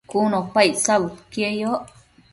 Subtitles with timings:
[0.09, 1.83] cun opa icsabudquieyoc